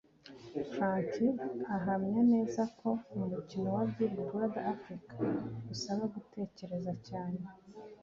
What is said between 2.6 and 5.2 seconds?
ko umukino wa Big Brother Africa